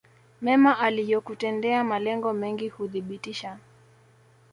[0.41, 3.59] mema aliyokutendea Malengo mengi huthibitisha